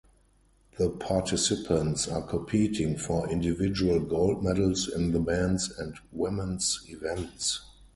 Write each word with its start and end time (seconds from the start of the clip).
The 0.79 0.89
participants 0.89 2.07
are 2.07 2.23
competing 2.23 2.97
for 2.97 3.29
individual 3.29 3.99
gold 3.99 4.43
medals 4.43 4.89
in 4.89 5.11
the 5.11 5.19
men's 5.19 5.69
and 5.77 5.95
women's 6.11 6.81
events. 6.87 7.61